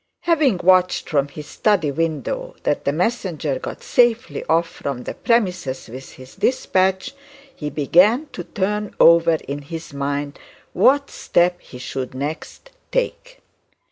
[0.21, 6.15] Having watched from his study window that the messenger got safely off the premises with
[6.15, 7.13] this despatch,
[7.55, 10.39] he began to turn over in his mind
[10.73, 13.41] what step he should next take.